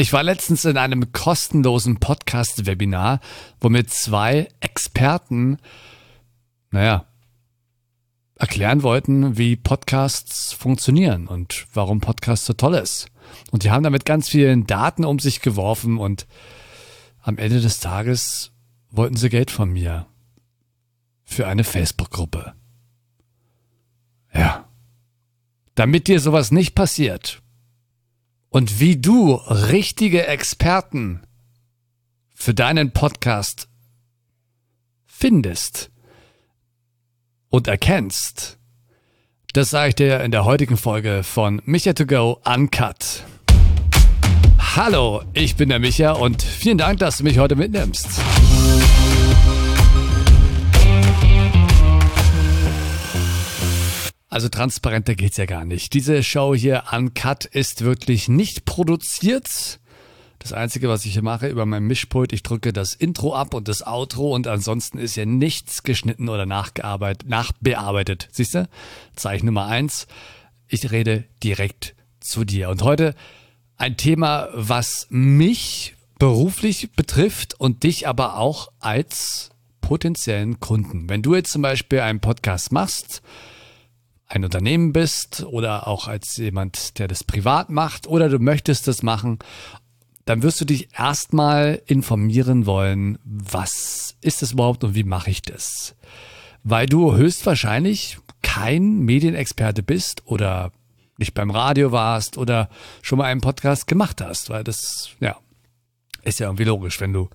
Ich 0.00 0.12
war 0.12 0.22
letztens 0.22 0.64
in 0.64 0.76
einem 0.76 1.10
kostenlosen 1.10 1.98
Podcast-Webinar, 1.98 3.18
wo 3.60 3.68
mir 3.68 3.84
zwei 3.88 4.48
Experten, 4.60 5.58
naja, 6.70 7.04
erklären 8.36 8.84
wollten, 8.84 9.38
wie 9.38 9.56
Podcasts 9.56 10.52
funktionieren 10.52 11.26
und 11.26 11.66
warum 11.74 12.00
Podcast 12.00 12.44
so 12.44 12.52
toll 12.52 12.76
ist. 12.76 13.08
Und 13.50 13.64
die 13.64 13.72
haben 13.72 13.82
damit 13.82 14.04
ganz 14.04 14.28
vielen 14.28 14.68
Daten 14.68 15.04
um 15.04 15.18
sich 15.18 15.40
geworfen 15.40 15.98
und 15.98 16.28
am 17.20 17.36
Ende 17.36 17.60
des 17.60 17.80
Tages 17.80 18.52
wollten 18.92 19.16
sie 19.16 19.30
Geld 19.30 19.50
von 19.50 19.72
mir. 19.72 20.06
Für 21.24 21.48
eine 21.48 21.64
Facebook-Gruppe. 21.64 22.54
Ja. 24.32 24.68
Damit 25.74 26.06
dir 26.06 26.20
sowas 26.20 26.52
nicht 26.52 26.76
passiert, 26.76 27.42
und 28.50 28.80
wie 28.80 28.96
du 28.96 29.34
richtige 29.34 30.26
Experten 30.26 31.22
für 32.34 32.54
deinen 32.54 32.92
Podcast 32.92 33.68
findest 35.06 35.90
und 37.48 37.66
erkennst, 37.68 38.58
das 39.52 39.70
sage 39.70 39.88
ich 39.90 39.94
dir 39.96 40.20
in 40.20 40.30
der 40.30 40.44
heutigen 40.44 40.76
Folge 40.76 41.22
von 41.24 41.60
Micha 41.64 41.92
to 41.92 42.06
Go 42.06 42.40
Uncut. 42.44 43.24
Hallo, 44.58 45.22
ich 45.32 45.56
bin 45.56 45.70
der 45.70 45.78
Micha 45.78 46.12
und 46.12 46.42
vielen 46.42 46.78
Dank, 46.78 46.98
dass 47.00 47.18
du 47.18 47.24
mich 47.24 47.38
heute 47.38 47.56
mitnimmst. 47.56 48.06
Also 54.38 54.50
transparenter 54.50 55.16
geht's 55.16 55.36
ja 55.36 55.46
gar 55.46 55.64
nicht. 55.64 55.94
Diese 55.94 56.22
Show 56.22 56.54
hier 56.54 56.84
Uncut 56.92 57.44
ist 57.44 57.82
wirklich 57.82 58.28
nicht 58.28 58.66
produziert. 58.66 59.80
Das 60.38 60.52
Einzige, 60.52 60.88
was 60.88 61.04
ich 61.04 61.14
hier 61.14 61.22
mache 61.22 61.48
über 61.48 61.66
mein 61.66 61.82
Mischpult, 61.82 62.32
ich 62.32 62.44
drücke 62.44 62.72
das 62.72 62.94
Intro 62.94 63.34
ab 63.34 63.52
und 63.52 63.66
das 63.66 63.84
Outro 63.84 64.32
und 64.32 64.46
ansonsten 64.46 64.98
ist 64.98 65.16
ja 65.16 65.26
nichts 65.26 65.82
geschnitten 65.82 66.28
oder 66.28 66.46
nachgearbeitet, 66.46 67.28
nachbearbeitet. 67.28 68.28
Siehst 68.30 68.54
du? 68.54 68.68
Zeichen 69.16 69.46
Nummer 69.46 69.66
eins. 69.66 70.06
Ich 70.68 70.92
rede 70.92 71.24
direkt 71.42 71.96
zu 72.20 72.44
dir. 72.44 72.68
Und 72.68 72.82
heute 72.82 73.16
ein 73.76 73.96
Thema, 73.96 74.50
was 74.54 75.08
mich 75.10 75.96
beruflich 76.20 76.92
betrifft 76.92 77.58
und 77.58 77.82
dich 77.82 78.06
aber 78.06 78.36
auch 78.38 78.68
als 78.78 79.50
potenziellen 79.80 80.60
Kunden. 80.60 81.08
Wenn 81.08 81.22
du 81.22 81.34
jetzt 81.34 81.50
zum 81.50 81.62
Beispiel 81.62 81.98
einen 81.98 82.20
Podcast 82.20 82.70
machst, 82.70 83.20
ein 84.28 84.44
Unternehmen 84.44 84.92
bist 84.92 85.44
oder 85.44 85.88
auch 85.88 86.06
als 86.06 86.36
jemand, 86.36 86.98
der 86.98 87.08
das 87.08 87.24
privat 87.24 87.70
macht 87.70 88.06
oder 88.06 88.28
du 88.28 88.38
möchtest 88.38 88.86
das 88.86 89.02
machen, 89.02 89.38
dann 90.26 90.42
wirst 90.42 90.60
du 90.60 90.66
dich 90.66 90.88
erstmal 90.96 91.80
informieren 91.86 92.66
wollen, 92.66 93.18
was 93.24 94.16
ist 94.20 94.42
das 94.42 94.52
überhaupt 94.52 94.84
und 94.84 94.94
wie 94.94 95.04
mache 95.04 95.30
ich 95.30 95.40
das? 95.40 95.94
Weil 96.62 96.86
du 96.86 97.14
höchstwahrscheinlich 97.14 98.18
kein 98.42 99.00
Medienexperte 99.00 99.82
bist 99.82 100.26
oder 100.26 100.72
nicht 101.16 101.32
beim 101.32 101.50
Radio 101.50 101.92
warst 101.92 102.36
oder 102.36 102.68
schon 103.00 103.18
mal 103.18 103.24
einen 103.24 103.40
Podcast 103.40 103.86
gemacht 103.86 104.20
hast, 104.20 104.50
weil 104.50 104.64
das, 104.64 105.10
ja, 105.20 105.36
ist 106.22 106.40
ja 106.40 106.46
irgendwie 106.46 106.64
logisch, 106.64 107.00
wenn 107.00 107.14
du 107.14 107.30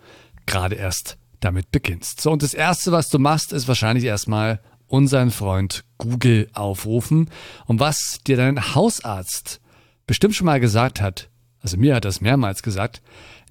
gerade 0.45 0.75
erst 0.75 1.17
damit 1.39 1.71
beginnst. 1.71 2.21
So, 2.21 2.31
und 2.31 2.43
das 2.43 2.53
erste, 2.53 2.91
was 2.91 3.09
du 3.09 3.17
machst, 3.17 3.53
ist 3.53 3.67
wahrscheinlich 3.67 4.05
erstmal 4.05 4.61
unseren 4.93 5.31
Freund 5.31 5.85
Google 5.97 6.51
aufrufen. 6.53 7.31
Und 7.65 7.79
was 7.79 8.19
dir 8.27 8.37
dein 8.37 8.75
Hausarzt 8.75 9.59
bestimmt 10.05 10.35
schon 10.35 10.45
mal 10.45 10.59
gesagt 10.59 11.01
hat, 11.01 11.31
also 11.61 11.77
mir 11.77 11.95
hat 11.95 12.05
das 12.05 12.21
mehrmals 12.21 12.61
gesagt, 12.61 13.01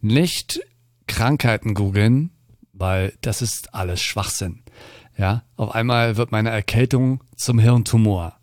nicht 0.01 0.61
Krankheiten 1.09 1.75
googeln, 1.75 2.31
weil 2.73 3.15
das 3.23 3.43
ist 3.43 3.75
alles 3.75 4.01
Schwachsinn. 4.01 4.63
Ja, 5.19 5.43
auf 5.57 5.75
einmal 5.75 6.17
wird 6.17 6.31
meine 6.31 6.51
Erkältung 6.51 7.25
zum 7.35 7.59
Hirntumor. 7.59 8.39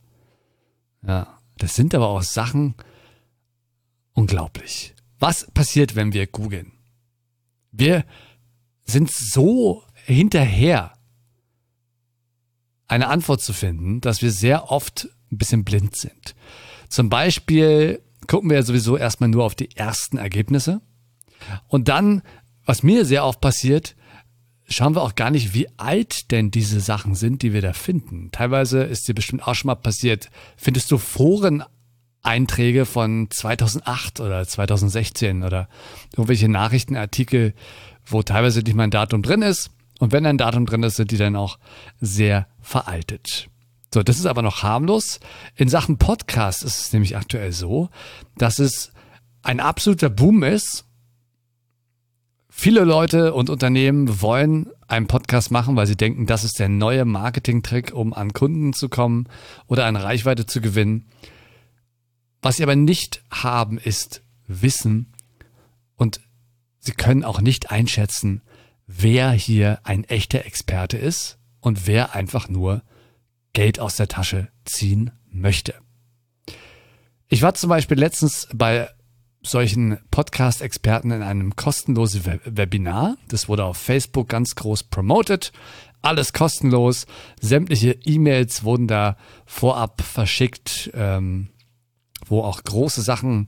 Ja, 1.02 1.40
das 1.58 1.76
sind 1.76 1.96
aber 1.96 2.10
auch 2.10 2.22
Sachen 2.22 2.76
unglaublich. 4.12 4.94
Was 5.20 5.50
passiert, 5.52 5.96
wenn 5.96 6.12
wir 6.12 6.28
googeln? 6.28 6.74
Wir 7.72 8.04
sind 8.84 9.10
so 9.10 9.84
hinterher 10.06 10.99
eine 12.90 13.08
Antwort 13.08 13.42
zu 13.42 13.54
finden, 13.54 14.02
dass 14.02 14.22
wir 14.22 14.32
sehr 14.32 14.72
oft 14.72 15.08
ein 15.32 15.38
bisschen 15.38 15.64
blind 15.64 15.96
sind. 15.96 16.36
Zum 16.90 17.10
Beispiel 17.10 18.02
gucken 18.28 18.50
wir 18.50 18.58
ja 18.58 18.64
sowieso 18.64 18.98
erstmal 18.98 19.30
nur 19.30 19.46
auf 19.46 19.56
die 19.56 19.76
ersten 19.76 20.18
Ergebnisse. 20.18 20.82
Und 21.68 21.88
dann, 21.88 22.22
was 22.66 22.84
mir 22.84 23.06
sehr 23.06 23.26
oft 23.26 23.42
passiert, 23.42 23.96
schauen 24.68 24.96
wir 24.96 25.02
auch 25.02 25.16
gar 25.16 25.32
nicht, 25.32 25.54
wie 25.54 25.68
alt 25.78 26.32
denn 26.32 26.52
diese 26.52 26.80
Sachen 26.80 27.16
sind, 27.16 27.42
die 27.42 27.54
wir 27.54 27.62
da 27.62 27.74
finden. 27.74 28.30
Teilweise 28.32 28.84
ist 28.84 29.08
dir 29.08 29.16
bestimmt 29.16 29.48
auch 29.48 29.56
schon 29.56 29.68
mal 29.68 29.76
passiert, 29.76 30.30
findest 30.58 30.92
du 30.92 30.98
Foreneinträge 30.98 32.86
von 32.86 33.30
2008 33.30 34.20
oder 34.20 34.48
2016 34.48 35.44
oder 35.44 35.70
irgendwelche 36.12 36.50
Nachrichtenartikel, 36.50 37.54
wo 38.06 38.22
teilweise 38.24 38.62
nicht 38.62 38.76
mal 38.76 38.84
ein 38.84 38.92
Datum 38.92 39.22
drin 39.22 39.42
ist. 39.42 39.72
Und 40.00 40.12
wenn 40.12 40.26
ein 40.26 40.38
Datum 40.38 40.66
drin 40.66 40.84
ist, 40.84 40.96
sind 40.96 41.12
die 41.12 41.18
dann 41.18 41.36
auch 41.36 41.60
sehr 42.00 42.48
veraltet. 42.62 43.50
So, 43.94 44.02
das 44.02 44.18
ist 44.18 44.26
aber 44.26 44.42
noch 44.42 44.64
harmlos. 44.64 45.20
In 45.56 45.68
Sachen 45.68 45.98
Podcast 45.98 46.64
ist 46.64 46.80
es 46.80 46.94
nämlich 46.94 47.18
aktuell 47.18 47.52
so, 47.52 47.90
dass 48.38 48.60
es 48.60 48.92
ein 49.42 49.60
absoluter 49.60 50.10
Boom 50.10 50.44
ist. 50.44 50.86
Viele 52.50 52.84
Leute 52.84 53.34
und 53.34 53.50
Unternehmen 53.50 54.22
wollen 54.22 54.70
einen 54.88 55.08
Podcast 55.08 55.52
machen, 55.52 55.76
weil 55.76 55.88
sie 55.88 55.96
denken, 55.96 56.26
das 56.26 56.44
ist 56.44 56.60
der 56.60 56.70
neue 56.70 57.06
Marketing-Trick, 57.06 57.94
um 57.94 58.14
an 58.14 58.34
Kunden 58.34 58.74
zu 58.74 58.90
kommen 58.90 59.28
oder 59.68 59.86
an 59.86 59.96
Reichweite 59.96 60.46
zu 60.46 60.62
gewinnen. 60.62 61.08
Was 62.42 62.58
sie 62.58 62.64
aber 62.64 62.76
nicht 62.76 63.24
haben, 63.32 63.78
ist 63.78 64.24
Wissen 64.48 65.14
und 65.96 66.22
sie 66.80 66.94
können 66.94 67.24
auch 67.24 67.42
nicht 67.42 67.72
einschätzen, 67.72 68.42
wer 68.92 69.32
hier 69.32 69.80
ein 69.84 70.04
echter 70.04 70.46
Experte 70.46 70.98
ist 70.98 71.38
und 71.60 71.86
wer 71.86 72.16
einfach 72.16 72.50
nur 72.50 72.82
Geld 73.54 73.80
aus 73.80 73.96
der 73.96 74.08
Tasche 74.08 74.50
ziehen 74.66 75.12
möchte. 75.32 75.76
Ich 77.28 77.44
war 77.44 77.54
zum 77.54 77.70
Beispiel 77.70 78.00
letztens 78.00 78.48
bei 78.54 78.90
solchen 79.44 80.00
Podcast-Experten 80.10 81.12
in 81.12 81.22
einem 81.22 81.56
kostenlosen 81.56 82.40
Webinar. 82.44 83.16
Das 83.28 83.48
wurde 83.48 83.64
auf 83.64 83.78
Facebook 83.78 84.28
ganz 84.28 84.56
groß 84.56 84.84
promoted. 84.86 85.52
Alles 86.02 86.34
kostenlos. 86.34 87.06
Sämtliche 87.40 87.92
E-Mails 87.92 88.64
wurden 88.64 88.88
da 88.88 89.18
vorab 89.46 90.02
verschickt, 90.02 90.90
ähm, 90.96 91.50
wo 92.26 92.42
auch 92.42 92.64
große 92.64 93.04
Sachen 93.04 93.48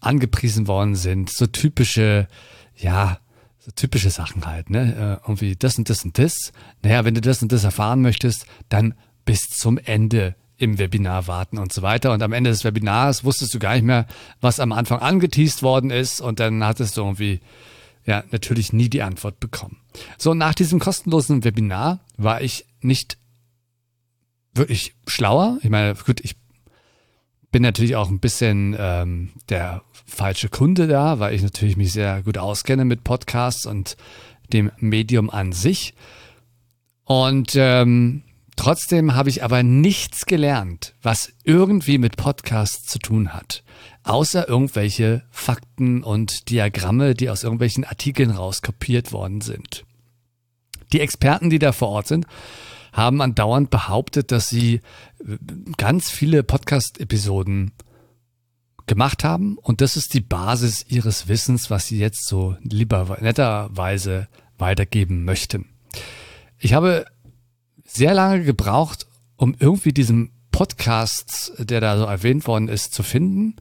angepriesen 0.00 0.66
worden 0.66 0.96
sind. 0.96 1.30
So 1.30 1.46
typische, 1.46 2.26
ja, 2.74 3.20
so 3.60 3.70
typische 3.72 4.10
Sachen 4.10 4.46
halt, 4.46 4.70
ne? 4.70 5.20
Äh, 5.22 5.28
irgendwie 5.28 5.54
das 5.54 5.76
und 5.76 5.90
das 5.90 6.04
und 6.04 6.18
das. 6.18 6.52
Naja, 6.82 7.04
wenn 7.04 7.14
du 7.14 7.20
das 7.20 7.42
und 7.42 7.52
das 7.52 7.64
erfahren 7.64 8.00
möchtest, 8.00 8.46
dann 8.70 8.94
bis 9.26 9.50
zum 9.50 9.78
Ende 9.78 10.34
im 10.56 10.78
Webinar 10.78 11.26
warten 11.26 11.58
und 11.58 11.72
so 11.72 11.82
weiter. 11.82 12.12
Und 12.12 12.22
am 12.22 12.32
Ende 12.32 12.50
des 12.50 12.64
Webinars 12.64 13.24
wusstest 13.24 13.54
du 13.54 13.58
gar 13.58 13.74
nicht 13.74 13.84
mehr, 13.84 14.06
was 14.40 14.60
am 14.60 14.72
Anfang 14.72 15.00
angeteased 15.00 15.62
worden 15.62 15.90
ist. 15.90 16.20
Und 16.20 16.40
dann 16.40 16.64
hattest 16.64 16.96
du 16.96 17.02
irgendwie, 17.02 17.40
ja, 18.06 18.24
natürlich 18.30 18.72
nie 18.72 18.88
die 18.88 19.02
Antwort 19.02 19.40
bekommen. 19.40 19.78
So, 20.18 20.34
nach 20.34 20.54
diesem 20.54 20.78
kostenlosen 20.78 21.44
Webinar 21.44 22.00
war 22.16 22.40
ich 22.42 22.66
nicht 22.80 23.18
wirklich 24.54 24.94
schlauer. 25.06 25.58
Ich 25.62 25.70
meine, 25.70 25.94
gut, 25.94 26.20
ich 26.20 26.36
bin 27.50 27.62
natürlich 27.62 27.96
auch 27.96 28.08
ein 28.10 28.20
bisschen 28.20 28.76
ähm, 28.78 29.30
der 29.48 29.82
falsche 30.06 30.48
Kunde 30.48 30.86
da, 30.86 31.18
weil 31.18 31.34
ich 31.34 31.42
natürlich 31.42 31.76
mich 31.76 31.92
sehr 31.92 32.22
gut 32.22 32.38
auskenne 32.38 32.84
mit 32.84 33.04
Podcasts 33.04 33.66
und 33.66 33.96
dem 34.52 34.70
Medium 34.78 35.30
an 35.30 35.52
sich. 35.52 35.94
Und 37.04 37.52
ähm, 37.56 38.22
trotzdem 38.56 39.14
habe 39.14 39.30
ich 39.30 39.42
aber 39.42 39.62
nichts 39.62 40.26
gelernt, 40.26 40.94
was 41.02 41.32
irgendwie 41.44 41.98
mit 41.98 42.16
Podcasts 42.16 42.84
zu 42.86 42.98
tun 42.98 43.32
hat. 43.32 43.64
Außer 44.02 44.48
irgendwelche 44.48 45.24
Fakten 45.30 46.02
und 46.02 46.50
Diagramme, 46.50 47.14
die 47.14 47.30
aus 47.30 47.42
irgendwelchen 47.42 47.84
Artikeln 47.84 48.30
rauskopiert 48.30 49.12
worden 49.12 49.40
sind. 49.40 49.84
Die 50.92 51.00
Experten, 51.00 51.50
die 51.50 51.58
da 51.58 51.72
vor 51.72 51.88
Ort 51.88 52.06
sind, 52.06 52.26
haben 52.92 53.20
andauernd 53.20 53.70
behauptet, 53.70 54.32
dass 54.32 54.48
sie 54.48 54.80
äh, 55.20 55.36
ganz 55.76 56.10
viele 56.10 56.42
Podcast-Episoden 56.42 57.72
gemacht 58.86 59.22
haben 59.22 59.56
und 59.58 59.80
das 59.80 59.96
ist 59.96 60.14
die 60.14 60.20
Basis 60.20 60.84
ihres 60.88 61.28
Wissens, 61.28 61.70
was 61.70 61.86
sie 61.86 61.98
jetzt 61.98 62.26
so 62.26 62.56
lieber 62.62 63.18
netterweise 63.20 64.28
weitergeben 64.58 65.24
möchten. 65.24 65.66
Ich 66.58 66.74
habe 66.74 67.06
sehr 67.84 68.14
lange 68.14 68.42
gebraucht, 68.42 69.06
um 69.36 69.54
irgendwie 69.58 69.92
diesen 69.92 70.32
Podcast, 70.50 71.52
der 71.58 71.80
da 71.80 71.96
so 71.98 72.04
erwähnt 72.04 72.46
worden 72.46 72.68
ist, 72.68 72.92
zu 72.92 73.02
finden. 73.02 73.56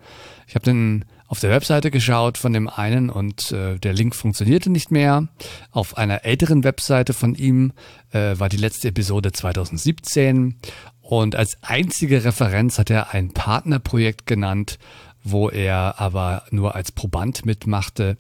Ich 0.48 0.56
habe 0.56 0.66
den 0.66 1.06
auf 1.30 1.40
der 1.40 1.52
Webseite 1.52 1.92
geschaut 1.92 2.40
von 2.40 2.54
dem 2.54 2.68
einen 2.68 3.12
und 3.12 3.52
äh, 3.52 3.78
der 3.78 3.94
Link 3.94 4.16
funktionierte 4.16 4.72
nicht 4.72 4.90
mehr. 4.90 5.28
Auf 5.70 5.96
einer 5.96 6.26
älteren 6.26 6.64
Webseite 6.64 7.14
von 7.14 7.36
ihm 7.36 7.72
äh, 8.12 8.40
war 8.40 8.50
die 8.50 8.58
letzte 8.58 8.88
Episode 8.88 9.32
2017 9.32 10.56
und 11.02 11.36
als 11.36 11.58
einzige 11.62 12.26
Referenz 12.26 12.80
hat 12.80 12.90
er 12.90 13.14
ein 13.14 13.32
Partnerprojekt 13.32 14.26
genannt, 14.26 14.80
wo 15.24 15.50
er 15.50 16.00
aber 16.00 16.46
nur 16.50 16.74
als 16.74 16.92
Proband 16.92 17.46
mitmachte 17.46 18.18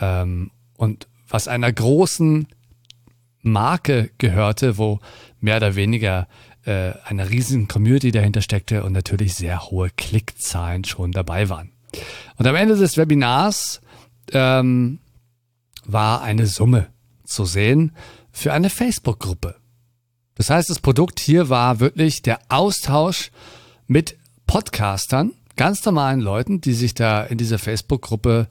ähm, 0.00 0.50
und 0.76 1.06
was 1.28 1.46
einer 1.46 1.72
großen 1.72 2.48
Marke 3.42 4.10
gehörte, 4.18 4.78
wo 4.78 4.98
mehr 5.38 5.58
oder 5.58 5.76
weniger 5.76 6.26
äh, 6.64 6.92
eine 7.04 7.30
riesen 7.30 7.68
Community 7.68 8.10
dahinter 8.10 8.42
steckte 8.42 8.82
und 8.82 8.92
natürlich 8.92 9.34
sehr 9.34 9.70
hohe 9.70 9.90
Klickzahlen 9.90 10.84
schon 10.84 11.12
dabei 11.12 11.48
waren. 11.48 11.71
Und 12.42 12.48
am 12.48 12.56
Ende 12.56 12.74
des 12.74 12.96
Webinars 12.96 13.80
ähm, 14.32 14.98
war 15.84 16.22
eine 16.22 16.48
Summe 16.48 16.88
zu 17.22 17.44
sehen 17.44 17.92
für 18.32 18.52
eine 18.52 18.68
Facebook-Gruppe. 18.68 19.54
Das 20.34 20.50
heißt, 20.50 20.68
das 20.68 20.80
Produkt 20.80 21.20
hier 21.20 21.50
war 21.50 21.78
wirklich 21.78 22.20
der 22.22 22.40
Austausch 22.48 23.30
mit 23.86 24.18
Podcastern, 24.48 25.30
ganz 25.54 25.84
normalen 25.84 26.18
Leuten, 26.18 26.60
die 26.60 26.72
sich 26.72 26.94
da 26.94 27.22
in 27.22 27.38
dieser 27.38 27.60
Facebook-Gruppe 27.60 28.48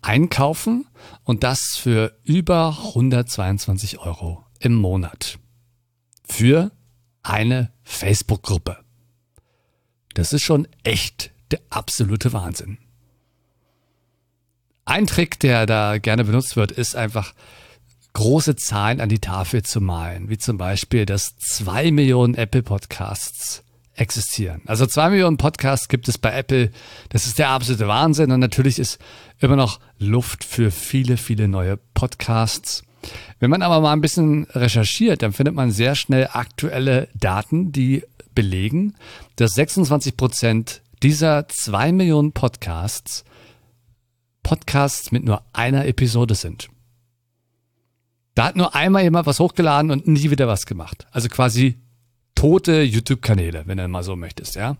einkaufen 0.00 0.86
und 1.24 1.44
das 1.44 1.76
für 1.76 2.16
über 2.24 2.78
122 2.94 3.98
Euro 3.98 4.42
im 4.58 4.74
Monat. 4.74 5.38
Für 6.26 6.72
eine 7.22 7.72
Facebook-Gruppe. 7.82 8.78
Das 10.14 10.32
ist 10.32 10.44
schon 10.44 10.66
echt 10.82 11.30
der 11.50 11.60
absolute 11.68 12.32
Wahnsinn. 12.32 12.78
Ein 14.84 15.06
Trick, 15.06 15.40
der 15.40 15.66
da 15.66 15.98
gerne 15.98 16.24
benutzt 16.24 16.56
wird, 16.56 16.72
ist 16.72 16.94
einfach 16.94 17.32
große 18.12 18.56
Zahlen 18.56 19.00
an 19.00 19.08
die 19.08 19.18
Tafel 19.18 19.62
zu 19.62 19.80
malen, 19.80 20.28
wie 20.28 20.38
zum 20.38 20.56
Beispiel, 20.56 21.06
dass 21.06 21.36
zwei 21.36 21.90
Millionen 21.90 22.34
Apple 22.34 22.62
Podcasts 22.62 23.62
existieren. 23.96 24.62
Also 24.66 24.86
zwei 24.86 25.10
Millionen 25.10 25.36
Podcasts 25.36 25.88
gibt 25.88 26.08
es 26.08 26.18
bei 26.18 26.32
Apple. 26.32 26.70
Das 27.10 27.26
ist 27.26 27.38
der 27.38 27.48
absolute 27.48 27.88
Wahnsinn 27.88 28.30
und 28.30 28.40
natürlich 28.40 28.78
ist 28.78 28.98
immer 29.40 29.56
noch 29.56 29.80
Luft 29.98 30.44
für 30.44 30.70
viele, 30.70 31.16
viele 31.16 31.48
neue 31.48 31.78
Podcasts. 31.94 32.82
Wenn 33.38 33.50
man 33.50 33.62
aber 33.62 33.80
mal 33.80 33.92
ein 33.92 34.00
bisschen 34.00 34.44
recherchiert, 34.50 35.22
dann 35.22 35.32
findet 35.32 35.54
man 35.54 35.70
sehr 35.70 35.94
schnell 35.94 36.28
aktuelle 36.32 37.08
Daten, 37.14 37.72
die 37.72 38.02
belegen, 38.34 38.94
dass 39.36 39.54
26 39.54 40.16
Prozent 40.16 40.82
dieser 41.02 41.46
zwei 41.48 41.92
Millionen 41.92 42.32
Podcasts 42.32 43.24
Podcasts 44.44 45.10
mit 45.10 45.24
nur 45.24 45.42
einer 45.52 45.86
Episode 45.86 46.36
sind. 46.36 46.68
Da 48.36 48.44
hat 48.46 48.56
nur 48.56 48.76
einmal 48.76 49.02
jemand 49.02 49.26
was 49.26 49.40
hochgeladen 49.40 49.90
und 49.90 50.06
nie 50.06 50.30
wieder 50.30 50.46
was 50.46 50.66
gemacht. 50.66 51.08
Also 51.10 51.28
quasi 51.28 51.78
tote 52.34 52.82
YouTube-Kanäle, 52.82 53.62
wenn 53.66 53.78
du 53.78 53.88
mal 53.88 54.02
so 54.02 54.16
möchtest, 54.16 54.54
ja. 54.54 54.76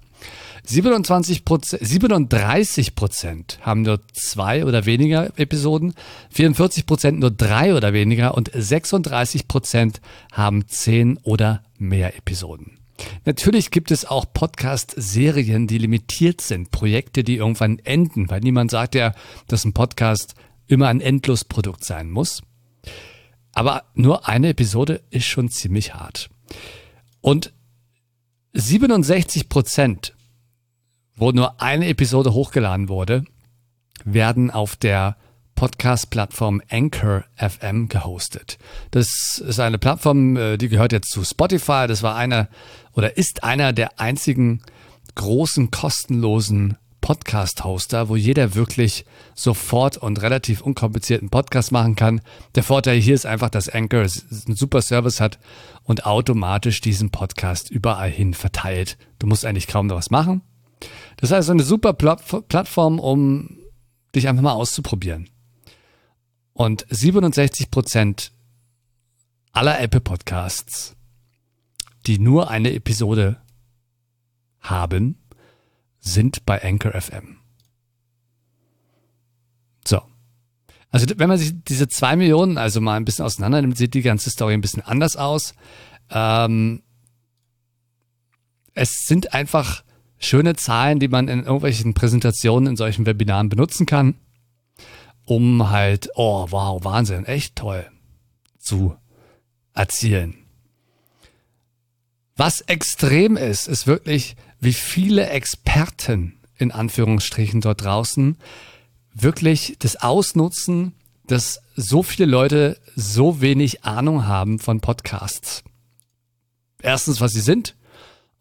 27 0.65 1.45
Prozent, 1.45 1.87
37 1.87 2.95
Prozent 2.95 3.59
haben 3.63 3.83
nur 3.83 4.01
zwei 4.13 4.65
oder 4.65 4.87
weniger 4.87 5.39
Episoden, 5.39 5.95
44 6.31 6.87
Prozent 6.87 7.21
nur 7.21 7.31
drei 7.31 7.75
oder 7.75 7.93
weniger 7.93 8.35
und 8.35 8.51
36 8.53 9.49
Prozent 9.49 10.01
haben 10.33 10.67
zehn 10.69 11.19
oder 11.23 11.63
mehr 11.79 12.17
Episoden. 12.17 12.79
Natürlich 13.25 13.71
gibt 13.71 13.91
es 13.91 14.05
auch 14.05 14.27
Podcast-Serien, 14.33 15.67
die 15.67 15.79
limitiert 15.79 16.41
sind, 16.41 16.71
Projekte, 16.71 17.25
die 17.25 17.37
irgendwann 17.37 17.79
enden, 17.81 18.31
weil 18.31 18.41
niemand 18.41 18.71
sagt 18.71 18.95
ja, 18.95 19.15
dass 19.49 19.65
ein 19.65 19.73
Podcast 19.73 20.35
immer 20.67 20.89
ein 20.89 21.01
Endlosprodukt 21.01 21.85
sein 21.85 22.11
muss. 22.11 22.43
Aber 23.53 23.85
nur 23.95 24.29
eine 24.29 24.49
Episode 24.49 25.03
ist 25.11 25.27
schon 25.27 25.49
ziemlich 25.49 25.95
hart. 25.95 26.31
Und 27.21 27.53
67 28.53 29.49
Prozent, 29.49 30.15
wo 31.17 31.31
nur 31.33 31.61
eine 31.61 31.89
Episode 31.89 32.33
hochgeladen 32.33 32.89
wurde, 32.89 33.25
werden 34.05 34.51
auf 34.51 34.77
der 34.77 35.17
Podcast-Plattform 35.55 36.63
Anchor 36.69 37.25
FM 37.37 37.89
gehostet. 37.89 38.59
Das 38.91 39.43
ist 39.47 39.61
eine 39.61 39.79
Plattform, 39.79 40.37
äh, 40.37 40.57
die 40.57 40.69
gehört 40.69 40.93
jetzt 40.93 41.11
zu 41.11 41.25
Spotify. 41.25 41.87
Das 41.87 42.03
war 42.03 42.17
einer 42.17 42.49
oder 42.93 43.17
ist 43.17 43.45
einer 43.45 43.73
der 43.73 44.01
einzigen 44.01 44.63
großen 45.15 45.71
kostenlosen 45.71 46.77
Podcast-Hoster, 47.05 48.09
wo 48.09 48.17
jeder 48.17 48.55
wirklich 48.55 49.05
sofort 49.35 49.99
und 49.99 50.23
relativ 50.23 50.63
unkomplizierten 50.63 51.29
Podcast 51.29 51.71
machen 51.71 51.97
kann. 51.97 52.23
Der 52.55 52.63
Vorteil 52.63 52.99
hier 52.99 53.15
ist 53.15 53.27
einfach, 53.27 53.51
dass 53.51 53.69
Anchor 53.69 54.01
einen 54.01 54.57
super 54.57 54.81
Service 54.81 55.21
hat 55.21 55.39
und 55.83 56.07
automatisch 56.07 56.81
diesen 56.81 57.11
Podcast 57.11 57.71
überall 57.71 58.09
hin 58.09 58.33
verteilt. 58.33 58.97
Du 59.19 59.27
musst 59.27 59.45
eigentlich 59.45 59.67
kaum 59.67 59.87
noch 59.87 59.97
was 59.97 60.11
machen. 60.11 60.41
Das 61.19 61.31
heißt, 61.31 61.51
eine 61.51 61.63
super 61.63 61.93
Plattform, 61.93 62.99
um 62.99 63.59
dich 64.15 64.27
einfach 64.27 64.43
mal 64.43 64.53
auszuprobieren. 64.53 65.29
Und 66.55 66.87
67 66.89 67.71
Prozent 67.71 68.33
aller 69.53 69.81
Apple 69.81 70.01
Podcasts, 70.01 70.97
die 72.07 72.19
nur 72.19 72.49
eine 72.49 72.73
Episode 72.73 73.41
haben, 74.61 75.19
sind 75.99 76.47
bei 76.47 76.63
Anchor 76.63 76.93
FM. 76.93 77.39
So. 79.87 80.01
Also 80.91 81.07
wenn 81.17 81.29
man 81.29 81.39
sich 81.39 81.53
diese 81.65 81.89
zwei 81.89 82.15
Millionen 82.15 82.57
also 82.57 82.81
mal 82.81 82.95
ein 82.95 83.05
bisschen 83.05 83.25
auseinander 83.25 83.61
nimmt, 83.61 83.77
sieht 83.77 83.95
die 83.95 84.03
ganze 84.03 84.31
Story 84.31 84.55
ein 84.55 84.61
bisschen 84.61 84.83
anders 84.83 85.17
aus. 85.17 85.55
Ähm, 86.11 86.83
es 88.75 89.07
sind 89.07 89.35
einfach 89.35 89.83
schöne 90.19 90.55
Zahlen, 90.55 91.01
die 91.01 91.09
man 91.09 91.27
in 91.27 91.41
irgendwelchen 91.41 91.95
Präsentationen 91.95 92.69
in 92.69 92.77
solchen 92.77 93.07
Webinaren 93.07 93.49
benutzen 93.49 93.87
kann, 93.87 94.15
um 95.25 95.71
halt, 95.71 96.11
oh 96.15 96.47
wow, 96.51 96.83
Wahnsinn, 96.85 97.25
echt 97.25 97.57
toll 97.57 97.87
zu 98.59 98.97
erzielen. 99.75 100.37
Was 102.37 102.61
extrem 102.63 103.37
ist, 103.37 103.69
ist 103.69 103.87
wirklich, 103.87 104.37
wie 104.61 104.73
viele 104.73 105.29
Experten 105.29 106.39
in 106.57 106.73
Anführungsstrichen 106.73 107.61
dort 107.61 107.83
draußen 107.83 108.39
wirklich 109.13 109.77
das 109.79 109.97
ausnutzen, 109.97 110.95
dass 111.27 111.61
so 111.77 112.03
viele 112.03 112.27
Leute 112.27 112.79
so 112.97 113.41
wenig 113.41 113.85
Ahnung 113.85 114.27
haben 114.27 114.59
von 114.59 114.81
Podcasts. 114.81 115.63
Erstens, 116.83 117.21
was 117.21 117.33
sie 117.33 117.41
sind 117.41 117.77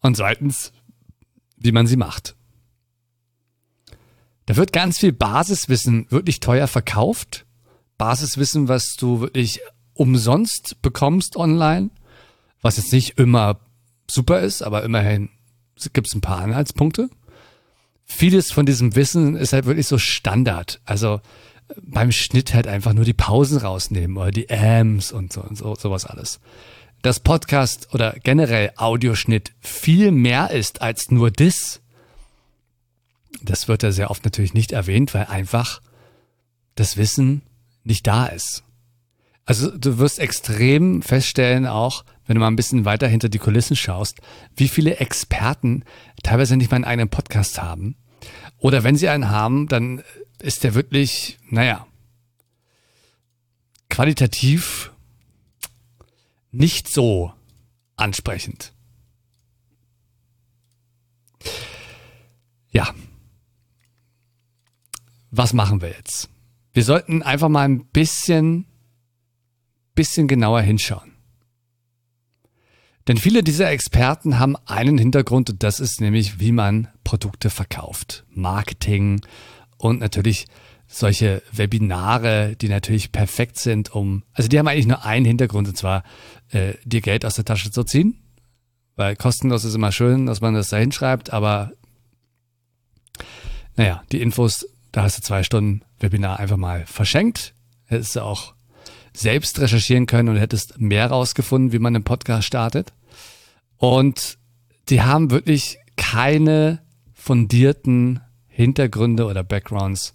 und 0.00 0.16
zweitens, 0.16 0.72
wie 1.56 1.72
man 1.72 1.86
sie 1.86 1.96
macht. 1.96 2.34
Da 4.46 4.56
wird 4.56 4.72
ganz 4.72 4.98
viel 4.98 5.12
Basiswissen 5.12 6.06
wirklich 6.10 6.40
teuer 6.40 6.66
verkauft. 6.66 7.46
Basiswissen, 7.96 8.68
was 8.68 8.96
du 8.96 9.20
wirklich 9.20 9.60
umsonst 9.94 10.82
bekommst 10.82 11.36
online, 11.36 11.90
was 12.60 12.76
jetzt 12.76 12.92
nicht 12.92 13.18
immer 13.18 13.60
super 14.10 14.40
ist, 14.40 14.62
aber 14.62 14.82
immerhin 14.82 15.30
gibt 15.92 16.08
es 16.08 16.14
ein 16.14 16.20
paar 16.20 16.38
Anhaltspunkte. 16.38 17.08
Vieles 18.04 18.52
von 18.52 18.66
diesem 18.66 18.96
Wissen 18.96 19.36
ist 19.36 19.52
halt 19.52 19.64
wirklich 19.64 19.86
so 19.86 19.98
Standard. 19.98 20.80
Also 20.84 21.20
beim 21.82 22.12
Schnitt 22.12 22.52
halt 22.52 22.66
einfach 22.66 22.92
nur 22.92 23.04
die 23.04 23.14
Pausen 23.14 23.58
rausnehmen 23.58 24.16
oder 24.16 24.30
die 24.30 24.50
Ams 24.50 25.12
und 25.12 25.32
so 25.32 25.42
und 25.42 25.56
so, 25.56 25.74
sowas 25.74 26.04
alles. 26.04 26.40
Dass 27.02 27.20
Podcast 27.20 27.94
oder 27.94 28.14
generell 28.22 28.72
Audioschnitt 28.76 29.52
viel 29.60 30.10
mehr 30.10 30.50
ist 30.50 30.82
als 30.82 31.10
nur 31.10 31.30
das, 31.30 31.80
das 33.42 33.68
wird 33.68 33.82
da 33.82 33.92
sehr 33.92 34.10
oft 34.10 34.24
natürlich 34.24 34.54
nicht 34.54 34.72
erwähnt, 34.72 35.14
weil 35.14 35.26
einfach 35.26 35.80
das 36.74 36.96
Wissen 36.96 37.42
nicht 37.82 38.06
da 38.06 38.26
ist. 38.26 38.64
Also 39.46 39.76
du 39.76 39.98
wirst 39.98 40.18
extrem 40.18 41.02
feststellen 41.02 41.66
auch, 41.66 42.04
wenn 42.26 42.34
du 42.34 42.40
mal 42.40 42.48
ein 42.48 42.56
bisschen 42.56 42.84
weiter 42.84 43.06
hinter 43.06 43.28
die 43.28 43.38
Kulissen 43.38 43.76
schaust, 43.76 44.20
wie 44.56 44.68
viele 44.68 44.96
Experten 44.96 45.84
teilweise 46.22 46.56
nicht 46.56 46.70
mal 46.70 46.76
einen 46.76 46.84
eigenen 46.86 47.10
Podcast 47.10 47.60
haben. 47.60 47.96
Oder 48.58 48.82
wenn 48.84 48.96
sie 48.96 49.08
einen 49.08 49.28
haben, 49.28 49.68
dann 49.68 50.02
ist 50.40 50.64
der 50.64 50.74
wirklich, 50.74 51.38
naja, 51.50 51.86
qualitativ 53.90 54.92
nicht 56.50 56.88
so 56.88 57.32
ansprechend. 57.96 58.72
Ja. 62.70 62.94
Was 65.36 65.52
machen 65.52 65.82
wir 65.82 65.88
jetzt? 65.88 66.30
Wir 66.74 66.84
sollten 66.84 67.20
einfach 67.24 67.48
mal 67.48 67.62
ein 67.62 67.86
bisschen, 67.86 68.66
bisschen 69.96 70.28
genauer 70.28 70.60
hinschauen. 70.60 71.10
Denn 73.08 73.16
viele 73.16 73.42
dieser 73.42 73.68
Experten 73.68 74.38
haben 74.38 74.54
einen 74.64 74.96
Hintergrund 74.96 75.50
und 75.50 75.64
das 75.64 75.80
ist 75.80 76.00
nämlich, 76.00 76.38
wie 76.38 76.52
man 76.52 76.86
Produkte 77.02 77.50
verkauft. 77.50 78.24
Marketing 78.30 79.22
und 79.76 79.98
natürlich 79.98 80.46
solche 80.86 81.42
Webinare, 81.50 82.54
die 82.54 82.68
natürlich 82.68 83.10
perfekt 83.10 83.58
sind, 83.58 83.92
um, 83.92 84.22
also 84.34 84.48
die 84.48 84.56
haben 84.56 84.68
eigentlich 84.68 84.86
nur 84.86 85.04
einen 85.04 85.26
Hintergrund, 85.26 85.66
und 85.66 85.76
zwar 85.76 86.04
äh, 86.50 86.74
dir 86.84 87.00
Geld 87.00 87.24
aus 87.24 87.34
der 87.34 87.44
Tasche 87.44 87.72
zu 87.72 87.82
ziehen. 87.82 88.22
Weil 88.94 89.16
kostenlos 89.16 89.64
ist 89.64 89.74
immer 89.74 89.90
schön, 89.90 90.26
dass 90.26 90.40
man 90.40 90.54
das 90.54 90.68
da 90.68 90.76
hinschreibt, 90.76 91.32
aber 91.32 91.72
naja, 93.76 94.04
die 94.12 94.20
Infos, 94.20 94.64
da 94.94 95.02
hast 95.02 95.18
du 95.18 95.22
zwei 95.22 95.42
Stunden 95.42 95.82
Webinar 95.98 96.38
einfach 96.38 96.56
mal 96.56 96.86
verschenkt. 96.86 97.52
Hättest 97.86 98.14
du 98.14 98.20
auch 98.20 98.54
selbst 99.12 99.58
recherchieren 99.58 100.06
können 100.06 100.28
und 100.28 100.36
hättest 100.36 100.80
mehr 100.80 101.08
rausgefunden, 101.08 101.72
wie 101.72 101.80
man 101.80 101.96
einen 101.96 102.04
Podcast 102.04 102.46
startet. 102.46 102.92
Und 103.76 104.38
die 104.88 105.02
haben 105.02 105.32
wirklich 105.32 105.78
keine 105.96 106.78
fundierten 107.12 108.20
Hintergründe 108.46 109.26
oder 109.26 109.42
Backgrounds 109.42 110.14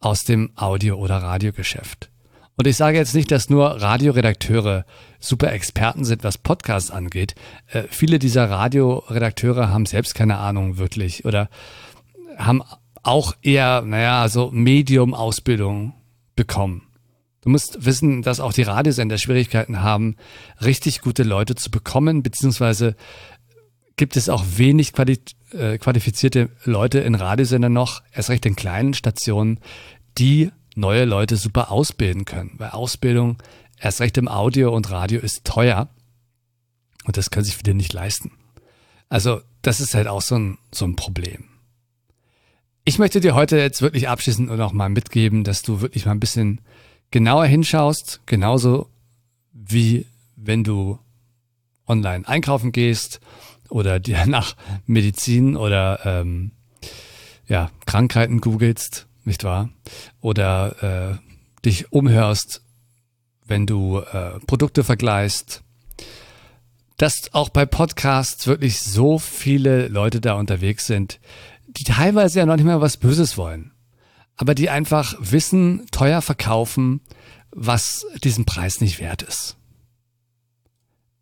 aus 0.00 0.24
dem 0.24 0.50
Audio- 0.56 0.96
oder 0.96 1.18
Radiogeschäft. 1.18 2.10
Und 2.56 2.66
ich 2.66 2.76
sage 2.76 2.98
jetzt 2.98 3.14
nicht, 3.14 3.30
dass 3.30 3.48
nur 3.48 3.80
Radioredakteure 3.80 4.86
super 5.20 5.52
Experten 5.52 6.04
sind, 6.04 6.24
was 6.24 6.36
Podcasts 6.36 6.90
angeht. 6.90 7.36
Äh, 7.68 7.84
viele 7.88 8.18
dieser 8.18 8.50
Radioredakteure 8.50 9.68
haben 9.68 9.86
selbst 9.86 10.16
keine 10.16 10.38
Ahnung 10.38 10.78
wirklich 10.78 11.24
oder 11.24 11.48
haben 12.36 12.60
auch 13.02 13.34
eher, 13.42 13.82
naja, 13.82 14.28
so 14.28 14.50
Medium-Ausbildung 14.52 15.94
bekommen. 16.36 16.82
Du 17.42 17.48
musst 17.48 17.84
wissen, 17.84 18.22
dass 18.22 18.40
auch 18.40 18.52
die 18.52 18.62
Radiosender 18.62 19.16
Schwierigkeiten 19.16 19.80
haben, 19.80 20.16
richtig 20.62 21.00
gute 21.00 21.22
Leute 21.22 21.54
zu 21.54 21.70
bekommen, 21.70 22.22
beziehungsweise 22.22 22.96
gibt 23.96 24.16
es 24.16 24.28
auch 24.28 24.44
wenig 24.56 24.92
quali 24.92 25.18
äh, 25.52 25.78
qualifizierte 25.78 26.50
Leute 26.64 27.00
in 27.00 27.14
Radiosendern 27.14 27.72
noch, 27.72 28.02
erst 28.12 28.30
recht 28.30 28.46
in 28.46 28.56
kleinen 28.56 28.94
Stationen, 28.94 29.58
die 30.16 30.50
neue 30.74 31.04
Leute 31.04 31.36
super 31.36 31.70
ausbilden 31.70 32.24
können. 32.24 32.52
Weil 32.56 32.70
Ausbildung, 32.70 33.38
erst 33.78 34.00
recht 34.00 34.16
im 34.18 34.28
Audio 34.28 34.74
und 34.74 34.90
Radio, 34.90 35.20
ist 35.20 35.44
teuer. 35.44 35.88
Und 37.04 37.16
das 37.16 37.30
können 37.30 37.44
sich 37.44 37.56
viele 37.56 37.74
nicht 37.74 37.92
leisten. 37.92 38.32
Also, 39.08 39.40
das 39.62 39.80
ist 39.80 39.94
halt 39.94 40.06
auch 40.06 40.22
so 40.22 40.36
ein, 40.36 40.58
so 40.72 40.84
ein 40.84 40.96
Problem. 40.96 41.49
Ich 42.84 42.98
möchte 42.98 43.20
dir 43.20 43.34
heute 43.34 43.58
jetzt 43.58 43.82
wirklich 43.82 44.08
abschließend 44.08 44.50
und 44.50 44.60
auch 44.60 44.72
mal 44.72 44.88
mitgeben, 44.88 45.44
dass 45.44 45.62
du 45.62 45.80
wirklich 45.80 46.06
mal 46.06 46.12
ein 46.12 46.20
bisschen 46.20 46.60
genauer 47.10 47.44
hinschaust, 47.44 48.20
genauso 48.26 48.88
wie 49.52 50.06
wenn 50.36 50.64
du 50.64 50.98
online 51.86 52.26
einkaufen 52.26 52.72
gehst 52.72 53.20
oder 53.68 54.00
dir 54.00 54.24
nach 54.26 54.56
Medizin 54.86 55.56
oder 55.56 56.00
ähm, 56.04 56.52
ja, 57.46 57.70
Krankheiten 57.84 58.40
googelst, 58.40 59.06
nicht 59.24 59.44
wahr? 59.44 59.68
Oder 60.20 61.18
äh, 61.20 61.64
dich 61.64 61.92
umhörst, 61.92 62.62
wenn 63.44 63.66
du 63.66 63.98
äh, 63.98 64.38
Produkte 64.46 64.84
vergleichst. 64.84 65.62
Dass 66.96 67.32
auch 67.32 67.48
bei 67.48 67.66
Podcasts 67.66 68.46
wirklich 68.46 68.80
so 68.80 69.18
viele 69.18 69.88
Leute 69.88 70.20
da 70.20 70.34
unterwegs 70.34 70.86
sind, 70.86 71.18
die 71.76 71.84
teilweise 71.84 72.40
ja 72.40 72.46
noch 72.46 72.56
nicht 72.56 72.64
mal 72.64 72.80
was 72.80 72.96
Böses 72.96 73.36
wollen 73.36 73.72
aber 74.40 74.54
die 74.54 74.70
einfach 74.70 75.14
Wissen 75.18 75.84
teuer 75.90 76.22
verkaufen, 76.22 77.02
was 77.50 78.06
diesen 78.24 78.46
Preis 78.46 78.80
nicht 78.80 78.98
wert 78.98 79.20
ist. 79.20 79.58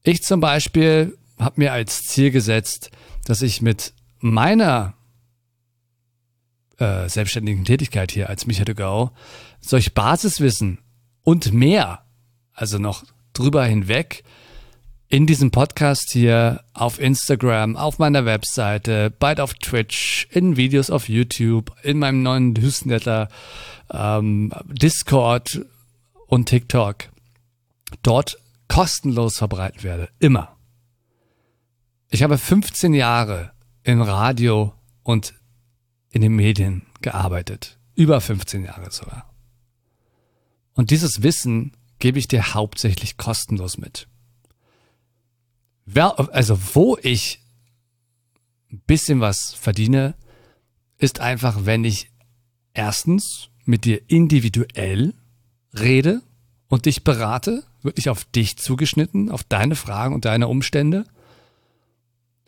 Ich 0.04 0.22
zum 0.22 0.38
Beispiel 0.38 1.18
habe 1.36 1.60
mir 1.60 1.72
als 1.72 2.06
Ziel 2.06 2.30
gesetzt, 2.30 2.92
dass 3.24 3.42
ich 3.42 3.60
mit 3.60 3.92
meiner 4.20 4.94
äh, 6.76 7.08
selbstständigen 7.08 7.64
Tätigkeit 7.64 8.12
hier 8.12 8.28
als 8.28 8.46
Michael 8.46 8.66
de 8.66 8.76
Gau 8.76 9.10
solch 9.60 9.94
Basiswissen 9.94 10.78
und 11.24 11.52
mehr, 11.52 12.04
also 12.52 12.78
noch 12.78 13.04
drüber 13.32 13.64
hinweg, 13.64 14.22
in 15.08 15.26
diesem 15.26 15.50
Podcast 15.50 16.10
hier, 16.12 16.62
auf 16.74 17.00
Instagram, 17.00 17.76
auf 17.76 17.98
meiner 17.98 18.26
Webseite, 18.26 19.10
bald 19.10 19.40
auf 19.40 19.54
Twitch, 19.54 20.28
in 20.30 20.56
Videos 20.56 20.90
auf 20.90 21.08
YouTube, 21.08 21.74
in 21.82 21.98
meinem 21.98 22.22
neuen 22.22 22.52
Newsletter, 22.52 23.30
ähm, 23.90 24.52
Discord 24.66 25.64
und 26.26 26.46
TikTok 26.46 27.08
dort 28.02 28.38
kostenlos 28.68 29.38
verbreiten 29.38 29.82
werde. 29.82 30.10
Immer. 30.18 30.56
Ich 32.10 32.22
habe 32.22 32.36
15 32.36 32.92
Jahre 32.92 33.52
im 33.84 34.02
Radio 34.02 34.74
und 35.04 35.32
in 36.10 36.20
den 36.20 36.36
Medien 36.36 36.82
gearbeitet. 37.00 37.78
Über 37.94 38.20
15 38.20 38.64
Jahre 38.64 38.90
sogar. 38.90 39.32
Und 40.74 40.90
dieses 40.90 41.22
Wissen 41.22 41.72
gebe 41.98 42.18
ich 42.18 42.28
dir 42.28 42.54
hauptsächlich 42.54 43.16
kostenlos 43.16 43.78
mit 43.78 44.06
also 45.94 46.58
wo 46.74 46.98
ich 47.02 47.40
ein 48.70 48.80
bisschen 48.86 49.20
was 49.20 49.54
verdiene, 49.54 50.14
ist 50.98 51.20
einfach, 51.20 51.64
wenn 51.64 51.84
ich 51.84 52.10
erstens 52.74 53.48
mit 53.64 53.84
dir 53.84 54.00
individuell 54.10 55.14
rede 55.78 56.22
und 56.68 56.86
dich 56.86 57.04
berate, 57.04 57.64
wirklich 57.82 58.08
auf 58.08 58.24
dich 58.24 58.56
zugeschnitten, 58.58 59.30
auf 59.30 59.44
deine 59.44 59.76
Fragen 59.76 60.14
und 60.14 60.24
deine 60.24 60.48
Umstände. 60.48 61.04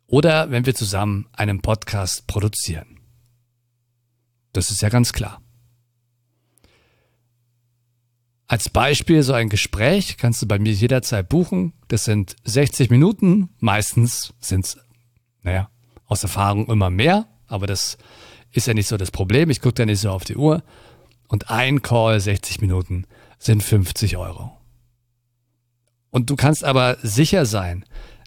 Oder 0.07 0.51
wenn 0.51 0.67
wir 0.67 0.75
zusammen 0.75 1.29
einen 1.33 1.63
Podcast 1.63 2.27
produzieren. 2.27 2.99
Das 4.53 4.71
ist 4.71 4.83
ja 4.83 4.89
ganz 4.89 5.13
klar. 5.13 5.41
Als 8.51 8.69
Beispiel 8.69 9.23
so 9.23 9.33
ein 9.33 9.49
Gespräch 9.49 10.17
kannst 10.17 10.43
du 10.43 10.49
bei 10.49 10.59
mir 10.59 10.73
jederzeit 10.73 11.29
buchen. 11.29 11.73
Das 11.87 12.03
sind 12.03 12.35
60 12.43 12.91
Minuten. 12.91 13.51
Meistens 13.61 14.35
sind 14.41 14.65
es, 14.65 14.77
naja, 15.45 15.71
aus 16.07 16.25
Erfahrung 16.25 16.67
immer 16.67 16.91
mehr, 16.91 17.29
aber 17.47 17.69
das 17.69 17.97
ist 18.51 18.67
ja 18.67 18.75
nicht 18.75 18.89
so 18.89 18.97
das 18.97 19.13
Problem. 19.13 19.51
Ich 19.51 19.61
gucke 19.61 19.75
da 19.75 19.87
nicht 19.87 20.01
so 20.01 20.11
auf 20.11 20.25
die 20.25 20.35
Uhr. 20.35 20.65
Und 21.29 21.49
ein 21.49 21.83
Call, 21.83 22.19
60 22.19 22.61
Minuten, 22.61 23.05
sind 23.39 23.63
50 23.63 24.17
Euro. 24.17 24.51
Und 26.11 26.29
du 26.29 26.35
kannst 26.35 26.65
aber 26.65 26.99
sicher 27.05 27.47
sein, 27.47 27.85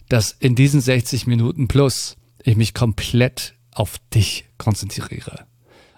dass 0.08 0.32
in 0.32 0.54
diesen 0.54 0.80
60 0.80 1.26
Minuten 1.26 1.68
plus 1.68 2.16
ich 2.42 2.56
mich 2.56 2.72
komplett 2.72 3.56
auf 3.72 3.98
dich 4.14 4.46
konzentriere 4.56 5.44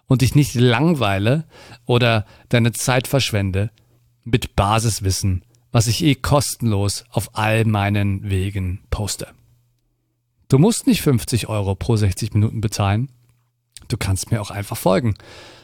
und 0.09 0.23
dich 0.23 0.35
nicht 0.35 0.56
langweile 0.56 1.47
oder 1.85 2.26
deine 2.49 2.73
Zeit 2.73 3.06
verschwende, 3.06 3.71
mit 4.26 4.56
Basiswissen, 4.56 5.45
was 5.73 5.87
ich 5.87 6.02
eh 6.02 6.14
kostenlos 6.14 7.04
auf 7.11 7.35
all 7.35 7.64
meinen 7.64 8.28
Wegen 8.28 8.80
poste. 8.90 9.28
Du 10.49 10.59
musst 10.59 10.87
nicht 10.87 11.00
50 11.00 11.49
Euro 11.49 11.75
pro 11.75 11.97
60 11.97 12.35
Minuten 12.35 12.61
bezahlen. 12.61 13.11
Du 13.88 13.97
kannst 13.97 14.30
mir 14.30 14.40
auch 14.42 14.50
einfach 14.50 14.76
folgen. 14.76 15.14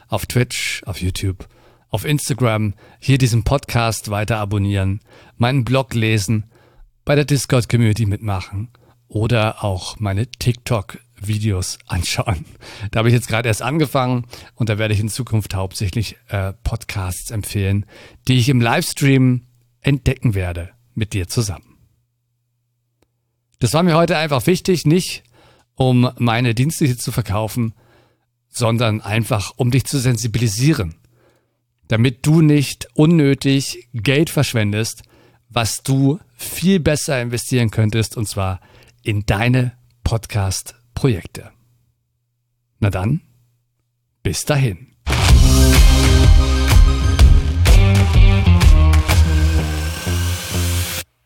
Auf 0.09 0.27
Twitch, 0.27 0.83
auf 0.87 1.01
YouTube, 1.01 1.49
auf 1.89 2.05
Instagram, 2.05 2.75
hier 3.01 3.19
diesen 3.19 3.43
Podcast 3.43 4.11
weiter 4.11 4.39
abonnieren, 4.39 5.01
meinen 5.37 5.65
Blog 5.65 5.95
lesen, 5.95 6.45
bei 7.05 7.15
der 7.17 7.25
Discord-Community 7.25 8.07
mitmachen 8.07 8.71
oder 9.09 9.65
auch 9.65 9.99
meine 9.99 10.27
TikTok 10.27 10.99
Videos 11.27 11.79
anschauen. 11.87 12.45
Da 12.91 12.99
habe 12.99 13.09
ich 13.09 13.15
jetzt 13.15 13.29
gerade 13.29 13.49
erst 13.49 13.63
angefangen 13.63 14.27
und 14.55 14.69
da 14.69 14.79
werde 14.79 14.95
ich 14.95 15.01
in 15.01 15.09
Zukunft 15.09 15.55
hauptsächlich 15.55 16.17
äh, 16.29 16.53
Podcasts 16.65 17.31
empfehlen, 17.31 17.87
die 18.29 18.39
ich 18.39 18.49
im 18.49 18.61
Livestream 18.61 19.47
entdecken 19.81 20.35
werde 20.35 20.71
mit 20.95 21.13
dir 21.13 21.29
zusammen. 21.29 21.79
Das 23.59 23.75
war 23.75 23.83
mir 23.83 23.97
heute 23.97 24.17
einfach 24.17 24.47
wichtig, 24.47 24.87
nicht 24.87 25.23
um 25.75 26.11
meine 26.19 26.55
Dienste 26.55 26.85
hier 26.85 26.99
zu 26.99 27.13
verkaufen, 27.13 27.75
sondern 28.49 29.01
einfach 29.01 29.53
um 29.57 29.71
dich 29.71 29.85
zu 29.85 29.99
sensibilisieren, 29.99 30.97
damit 31.89 32.27
du 32.27 32.41
nicht 32.41 32.89
unnötig 32.95 33.89
Geld 33.95 34.31
verschwendest, 34.31 35.03
was 35.49 35.83
du 35.83 36.19
viel 36.35 36.81
besser 36.81 37.21
investieren 37.21 37.71
könntest, 37.71 38.17
und 38.17 38.29
zwar 38.29 38.61
in 39.03 39.25
deine 39.27 39.73
Podcast 40.05 40.75
Projekte. 40.95 41.53
Na 42.81 42.91
dann, 42.91 43.21
bis 44.23 44.45
dahin. 44.45 44.92